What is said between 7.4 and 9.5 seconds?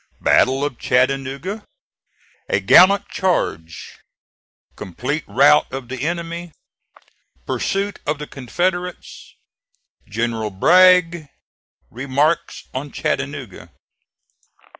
PURSUIT OF THE CONFEDERATES